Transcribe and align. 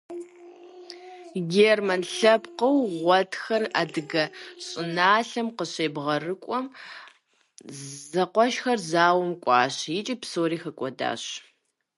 Герман 1.51 2.01
лъэпкъыу 2.15 2.77
гъуэтхэр 2.99 3.63
адыгэ 3.81 4.25
щӏыналъэм 4.65 5.47
къыщебгъэрыкӏуэм 5.57 6.65
зэкъуэшхэр 8.11 8.79
зауэм 8.89 9.33
кӏуащ 9.43 9.77
икӏи 9.97 10.15
псори 10.21 10.57
хэкӏуэдащ. 10.63 11.23